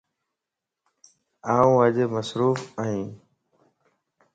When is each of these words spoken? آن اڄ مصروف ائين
آن 1.55 1.67
اڄ 1.83 1.95
مصروف 2.13 2.59
ائين 2.81 3.09